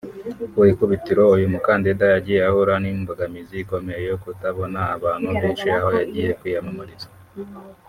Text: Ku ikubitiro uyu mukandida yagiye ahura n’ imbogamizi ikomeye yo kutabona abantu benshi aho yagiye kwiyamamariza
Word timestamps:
Ku 0.53 0.59
ikubitiro 0.71 1.23
uyu 1.35 1.47
mukandida 1.53 2.03
yagiye 2.13 2.41
ahura 2.49 2.73
n’ 2.79 2.85
imbogamizi 2.91 3.55
ikomeye 3.63 4.01
yo 4.11 4.17
kutabona 4.23 4.79
abantu 4.95 5.29
benshi 5.41 5.67
aho 5.77 5.89
yagiye 5.99 6.29
kwiyamamariza 6.39 7.09